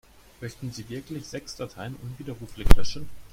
Möchten 0.39 0.71
Sie 0.71 0.89
wirklich 0.89 1.27
sechs 1.27 1.55
Dateien 1.55 1.95
unwiderruflich 2.01 2.75
löschen? 2.75 3.07